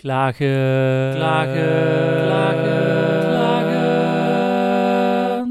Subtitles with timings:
[0.00, 3.22] Klagen, klagen, klagen,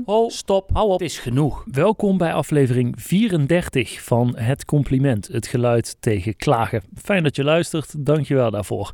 [0.06, 0.32] klagen.
[0.32, 1.66] Stop, hou op, het is genoeg.
[1.72, 6.82] Welkom bij aflevering 34 van Het Compliment, het geluid tegen klagen.
[6.96, 8.92] Fijn dat je luistert, dankjewel daarvoor.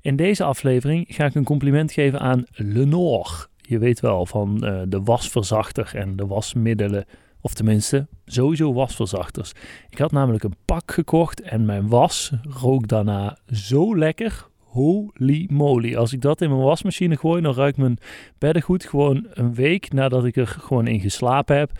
[0.00, 3.46] In deze aflevering ga ik een compliment geven aan Lenore.
[3.56, 7.04] Je weet wel van uh, de wasverzachter en de wasmiddelen,
[7.40, 9.52] of tenminste sowieso wasverzachters.
[9.90, 14.46] Ik had namelijk een pak gekocht en mijn was rook daarna zo lekker.
[14.70, 15.96] Holy moly.
[15.96, 17.98] Als ik dat in mijn wasmachine gooi, dan ruikt mijn
[18.38, 21.70] beddengoed gewoon een week nadat ik er gewoon in geslapen heb.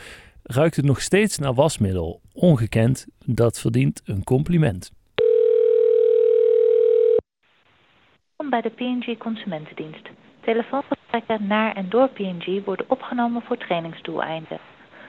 [0.43, 2.21] Ruikt het nog steeds naar wasmiddel.
[2.33, 4.93] Ongekend, dat verdient een compliment.
[8.37, 10.09] Welkom bij de P&G Consumentendienst.
[10.41, 14.59] Telefoongesprekken naar en door P&G worden opgenomen voor trainingsdoeleinden.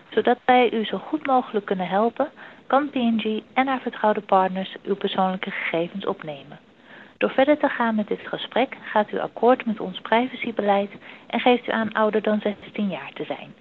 [0.09, 2.29] Zodat wij u zo goed mogelijk kunnen helpen,
[2.67, 6.59] kan P&G en haar vertrouwde partners uw persoonlijke gegevens opnemen.
[7.19, 10.91] Door verder te gaan met dit gesprek gaat u akkoord met ons privacybeleid
[11.27, 13.53] en geeft u aan ouder dan 16 jaar te zijn.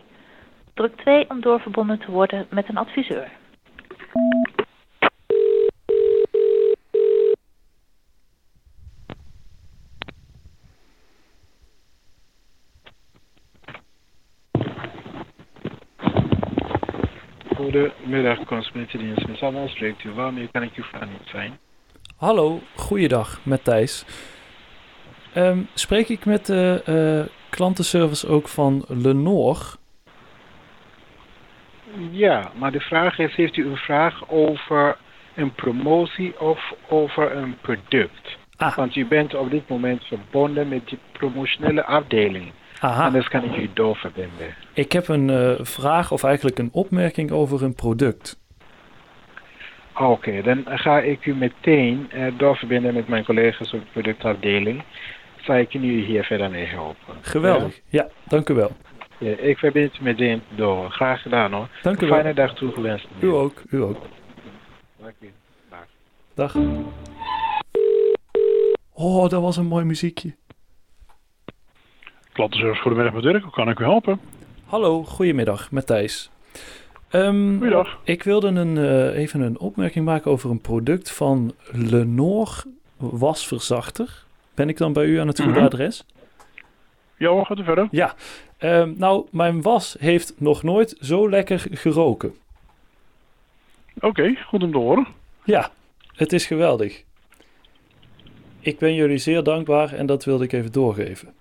[0.74, 3.32] Druk 2 om doorverbonden te worden met een adviseur.
[17.72, 19.28] Goedemiddag, consumentendienst.
[19.28, 20.12] Met Samuel spreekt u.
[20.12, 21.58] Waarmee kan ik u van niet zijn?
[22.18, 24.06] Hallo, goeiedag, met Thijs.
[25.34, 29.66] Ehm, spreek ik met de uh, klantenservice ook van Lenore?
[32.12, 34.98] Ja, maar de vraag is, heeft u een vraag over
[35.36, 38.38] een promotie of over een product?
[38.58, 38.76] Ah.
[38.76, 42.52] Want u bent op dit moment verbonden met die promotionele afdeling.
[42.80, 43.06] Aha.
[43.06, 44.56] Anders kan ik u doorverbinden.
[44.74, 48.40] Ik heb een uh, vraag of eigenlijk een opmerking over een product.
[49.94, 54.84] Oké, okay, dan ga ik u meteen uh, doorverbinden met mijn collega's op de productafdeling.
[55.42, 57.16] Zal ik u hier verder mee helpen.
[57.22, 58.72] Geweldig, ja, ja dank u wel.
[59.18, 60.92] Ja, ik verbind u meteen door.
[60.92, 61.68] Graag gedaan hoor.
[61.82, 62.16] Dank u wel.
[62.16, 63.08] Fijne dag toegewenst.
[63.20, 64.06] U ook, u ook.
[65.02, 65.32] Dank u.
[65.70, 65.86] Dag.
[66.34, 66.56] Dag.
[68.94, 70.36] Oh, dat was een mooi muziekje.
[72.38, 74.20] Klantenservice Goedemiddag met Dirk, hoe kan ik u helpen?
[74.66, 76.30] Hallo, goedemiddag, met Thijs.
[77.12, 78.00] Um, Goeiedag.
[78.04, 82.64] Ik wilde een, uh, even een opmerking maken over een product van Lenore
[82.98, 84.24] wasverzachter.
[84.54, 85.66] Ben ik dan bij u aan het goede Mhm.
[85.66, 86.06] adres?
[87.18, 87.88] Ja hoor, gaat u verder?
[87.92, 88.16] Ja.
[88.60, 92.36] Um, nou, mijn was heeft nog nooit zo lekker geroken.
[93.96, 95.08] Oké, okay, goed om te horen.
[95.44, 95.72] Ja,
[96.16, 97.04] het is geweldig.
[98.60, 101.34] Ik ben jullie zeer dankbaar en dat wilde ik even doorgeven.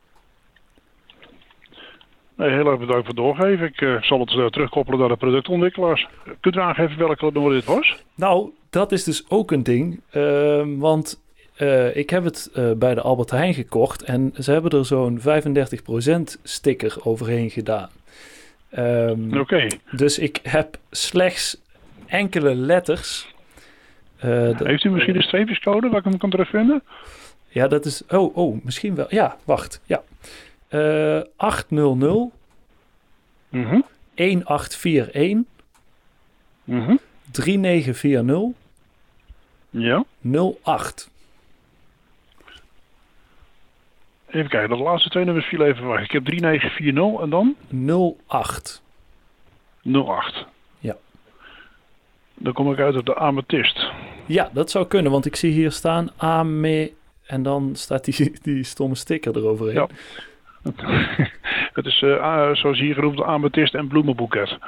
[2.36, 3.66] Nee, heel erg bedankt voor het doorgeven.
[3.66, 6.08] Ik uh, zal het uh, terugkoppelen naar de productontwikkelaars.
[6.40, 8.02] Kunt u aangeven welke Lenore dit was?
[8.14, 10.00] Nou, dat is dus ook een ding.
[10.12, 11.22] Uh, want
[11.58, 15.22] uh, ik heb het bij de Albert Heijn gekocht en ze hebben er zo'n 35%
[16.42, 17.90] sticker overheen gedaan.
[18.78, 19.38] Um, Oké.
[19.38, 19.70] Okay.
[19.90, 21.60] Dus ik heb slechts
[22.06, 23.34] enkele letters.
[24.18, 26.82] Heeft u misschien een streepjescode waar ik hem kan terugvinden?
[27.48, 28.02] Ja, dat is.
[28.08, 29.06] Oh, oh, misschien wel.
[29.08, 29.80] Ja, wacht.
[29.84, 30.02] Ja.
[30.76, 32.30] Uh, 800
[33.48, 33.82] mm -hmm.
[34.14, 35.44] 1841
[36.64, 36.98] mm -hmm.
[37.30, 38.54] 3940
[39.70, 40.04] ja.
[40.64, 41.10] 08.
[44.26, 46.04] Even kijken, de laatste twee nummers viel even weg.
[46.04, 47.56] Ik heb 3940 en dan?
[48.26, 48.82] 08.
[49.82, 50.46] 08.
[50.78, 50.96] Ja.
[52.34, 53.90] Dan kom ik uit op de amethyst.
[54.26, 56.92] Ja, dat zou kunnen, want ik zie hier staan Ame
[57.26, 59.74] en dan staat die, die stomme sticker eroverheen.
[59.74, 59.88] Ja.
[61.76, 64.58] Het is uh, zoals hier genoemd amethyst en bloemenboeket.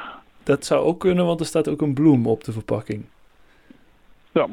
[0.42, 3.04] Dat zou ook kunnen, want er staat ook een bloem op de verpakking.
[4.32, 4.46] Ja.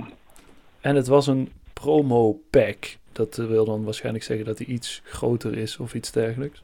[0.81, 2.95] En het was een promo pack.
[3.11, 6.63] Dat wil dan waarschijnlijk zeggen dat hij iets groter is of iets dergelijks.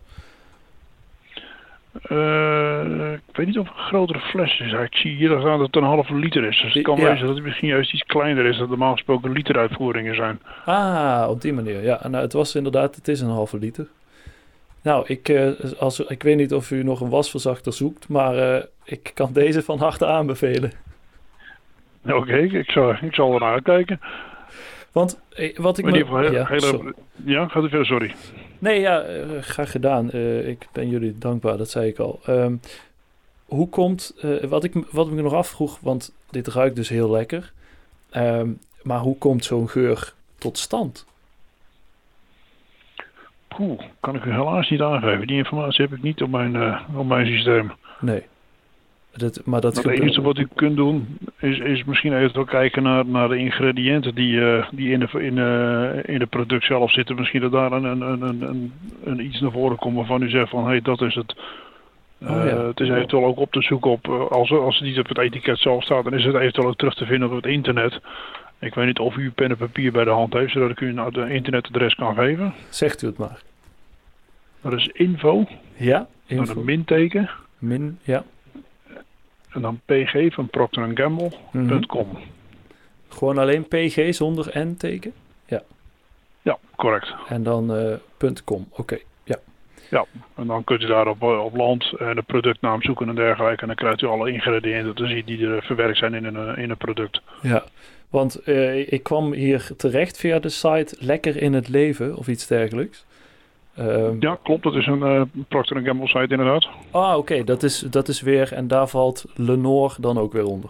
[2.09, 4.71] Uh, ik weet niet of het een grotere fles is.
[4.71, 6.61] Ik zie hier dat het een halve liter is.
[6.61, 7.03] Dus het kan ja.
[7.03, 8.57] wezen dat het misschien juist iets kleiner is.
[8.57, 10.41] Dat normaal gesproken literuitvoeringen zijn.
[10.65, 11.83] Ah, op die manier.
[11.83, 13.87] Ja, nou, het was inderdaad, het is een halve liter.
[14.81, 18.63] Nou, ik, uh, als, ik weet niet of u nog een wasverzachter zoekt, maar uh,
[18.83, 20.71] ik kan deze van harte aanbevelen.
[22.03, 23.99] Oké, okay, ik, zal, ik zal er naar uitkijken.
[24.91, 25.85] Want eh, wat ik...
[25.85, 26.93] In ieder geval, me, ja, hele,
[27.25, 28.15] ja, gaat u verder, sorry.
[28.59, 30.11] Nee, ja, uh, graag gedaan.
[30.45, 32.19] Ik ben jullie dankbaar, dat zei ik al.
[32.29, 32.59] Um,
[33.45, 34.15] hoe komt...
[34.41, 37.51] Wat, ik, wat ik me nog afvroeg, want dit ruikt dus heel lekker.
[38.11, 41.05] Um, maar hoe komt zo'n geur tot stand?
[43.99, 45.27] Kan ik u helaas niet aangeven.
[45.27, 47.71] Die informatie heb ik niet op mijn, eh, op mijn systeem.
[47.99, 48.23] Nee.
[49.15, 53.05] Dat, maar dat het enige wat u kunt doen is, is misschien even kijken naar,
[53.05, 57.15] naar de ingrediënten die, eh, die in, de, in, eh, in het product zelf zitten.
[57.15, 58.73] Misschien dat daar een, een, een, een, een,
[59.03, 61.35] een iets naar voren komt waarvan u zegt van hé, hey, dat is het.
[62.21, 62.65] Oh, ja.
[62.65, 65.59] Het is eventueel ook op te zoeken op, als, als het niet op het etiket
[65.59, 67.99] zelf staat, dan is het eventueel ook terug te vinden op het internet.
[68.59, 70.99] Ik weet niet of u pen en papier bij de hand heeft, zodat ik u
[70.99, 72.53] het internetadres kan geven.
[72.69, 73.41] Zegt u het maar.
[74.61, 76.07] Dat is info, Ja?
[76.27, 76.59] dan Info.
[76.59, 78.23] een minteken Min, ja.
[79.49, 82.07] en dan pg van Procter Gamble.com.
[82.07, 82.21] Mhm.
[83.07, 85.13] Gewoon alleen PG zonder N-teken?
[86.43, 87.13] Ja, correct.
[87.27, 88.67] En dan eh, .com.
[88.69, 88.97] Oké,
[89.91, 90.05] ja.
[90.35, 93.61] En dan kunt u daar op, eh, op land en de productnaam zoeken en dergelijke.
[93.61, 96.63] En dan krijgt u alle ingrediënten te zien die er verwerkt zijn in een, eh,
[96.63, 97.21] in een product.
[97.41, 97.63] Ja,
[98.09, 102.47] want eh, ik kwam hier terecht via de site Lekker in het Leven of iets
[102.47, 103.05] dergelijks.
[103.75, 104.63] Ehm, Ja, klopt.
[104.63, 106.67] Dat is een eh Procter Gamble site inderdaad.
[106.91, 110.69] Ah, oké, dat, is, dat is weer, en daar valt Lenore dan ook weer onder.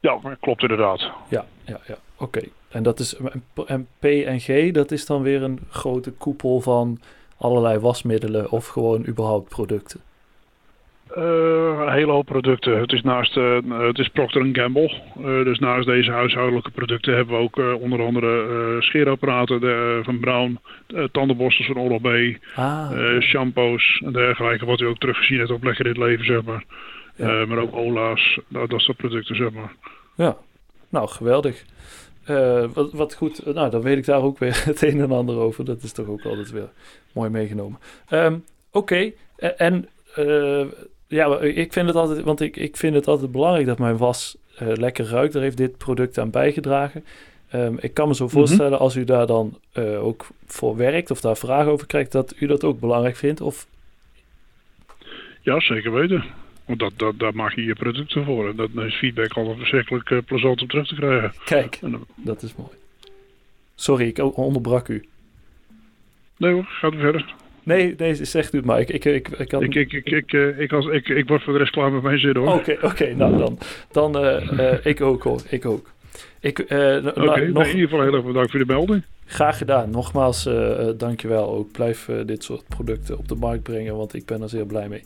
[0.00, 1.00] Ja, klopt inderdaad.
[1.28, 2.40] Ja, ja, ja, oké.
[2.68, 6.10] En dat is, en P- en P en G, dat is dan weer een grote
[6.12, 7.00] koepel van
[7.38, 10.00] allerlei wasmiddelen of gewoon überhaupt producten.
[11.16, 11.22] Eh,
[11.86, 12.80] een hele hoop producten.
[12.80, 15.00] Het is naast eh, het is Procter Gamble.
[15.16, 20.58] Eh, dus naast deze huishoudelijke producten hebben we ook onder andere scheerapparaten de, van Brown,
[21.12, 24.66] tandenborstels van Oral-B, Ah, shampoos en dergelijke.
[24.66, 26.64] Wat u ook teruggezien hebt op Lekker in het Leven, zeg maar.
[27.14, 27.46] Ja.
[27.46, 29.72] Maar ook Ola's, dat soort producten, zeg maar.
[30.16, 30.36] ja.
[30.88, 31.64] Nou, geweldig.
[32.74, 35.64] Wat, wat goed, nou dan weet ik daar ook weer het een en ander over.
[35.64, 36.68] Dat is toch ook altijd weer
[37.12, 37.78] mooi meegenomen.
[38.08, 38.36] Ehm,
[38.70, 39.12] Oké,
[39.56, 39.88] en
[41.08, 44.36] ja, ik vind het altijd, want ik, ik vind het altijd belangrijk dat mijn was
[44.58, 45.32] eh, lekker ruikt.
[45.32, 47.04] Daar heeft dit product aan bijgedragen.
[47.48, 51.20] Ehm, ik kan me zo voorstellen als u daar dan eh, ook voor werkt of
[51.20, 53.40] daar vragen over krijgt, dat u dat ook belangrijk vindt.
[53.40, 53.66] Of
[55.42, 56.24] Ja, zeker weten.
[56.64, 58.48] Want dat, dat, daar maak je je producten voor.
[58.48, 61.32] En dat is feedback altijd verschrikkelijk eh, plezant om terug te krijgen.
[61.44, 62.70] kijk, dan- dat is mooi.
[63.74, 65.08] Sorry, ik onderbrak u.
[66.36, 67.34] nee hoor, gaat verder.
[67.66, 68.80] Nee, nee, zegt u het maar.
[68.80, 69.62] Ik, ik, ik, ik had...
[69.62, 72.18] Ik, ik, ik, ik, ik, als, ik, ik word voor de rest klaar met mijn
[72.18, 72.52] zin hoor.
[72.52, 73.58] Oké, oké, nou dan.
[73.92, 75.90] Dan, eh, eh, ik ook hoor, ik ook.
[76.40, 79.02] Ik, eh, nou, nog in ieder geval heel erg bedankt voor de melding.
[79.26, 79.90] graag gedaan.
[79.90, 80.48] Nogmaals,
[80.96, 81.72] dankjewel ook.
[81.72, 85.04] Blijf dit soort producten op de markt brengen, want ik ben er zeer blij mee.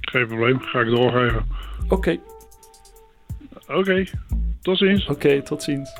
[0.00, 1.44] Geen probleem, ga ik doorgeven.
[1.88, 2.18] Oké,
[3.68, 4.04] Oké,
[4.62, 5.06] tot ziens.
[5.06, 5.90] oké, tot ziens.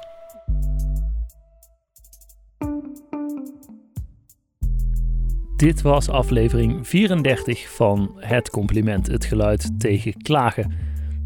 [5.62, 10.72] Dit was aflevering 34 van Het Compliment, het geluid tegen klagen.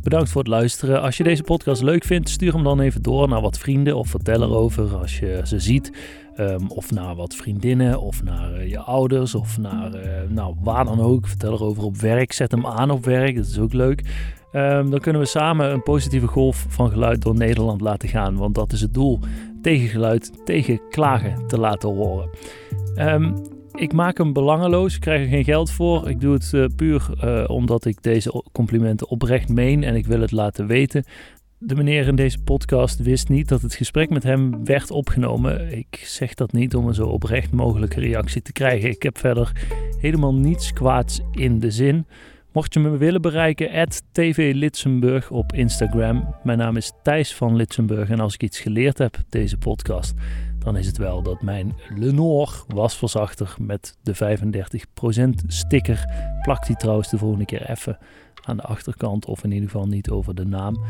[0.03, 1.03] Bedankt voor het luisteren.
[1.03, 4.09] Als je deze podcast leuk vindt, stuur hem dan even door naar wat vrienden of
[4.09, 5.93] vertel erover als je ze ziet.
[6.35, 10.85] Ehm, of naar wat vriendinnen of naar eh, je ouders of naar eh, nou, waar
[10.85, 11.27] dan ook.
[11.27, 12.33] Vertel erover op werk.
[12.33, 14.03] Zet hem aan op werk, dat is ook leuk.
[14.53, 18.37] Ehm, dan kunnen we samen een positieve golf van geluid door Nederland laten gaan.
[18.37, 19.19] Want dat is het doel.
[19.63, 22.29] Tegen geluid, tegen klagen te laten horen.
[22.95, 23.33] Ehm,
[23.77, 26.11] ik maak hem belangeloos, ik krijg er geen geld voor.
[26.11, 30.21] Ik doe het eh, puur eh, omdat ik deze complimenten oprecht meen en ik wil
[30.21, 31.05] het laten weten.
[31.59, 35.77] De meneer in deze podcast wist niet dat het gesprek met hem werd opgenomen.
[35.77, 38.91] Ik zeg dat niet om een zo oprecht mogelijke reactie te krijgen.
[38.91, 39.53] Ik heb verder
[40.01, 42.07] helemaal niets kwaads in de zin.
[42.53, 46.35] Mocht je me willen bereiken, TV Litsenburg op Instagram.
[46.43, 50.15] Mijn naam is Thijs van Litsenburg en als ik iets geleerd heb deze podcast,
[50.67, 56.05] dan is het wel dat mijn Lenore wasverzachter met de 35% sticker,
[56.43, 57.99] plakt die trouwens de volgende keer even
[58.45, 60.85] aan de achterkant of in ieder geval niet over de naam.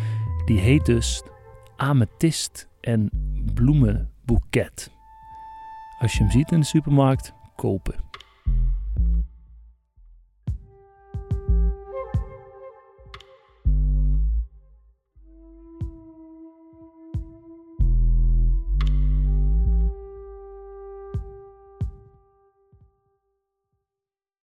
[0.44, 1.22] Die heet dus
[1.76, 3.10] Amethyst en
[3.54, 4.90] Bloemenboeket.
[5.98, 8.05] Als je hem ziet in de supermarkt, kopen.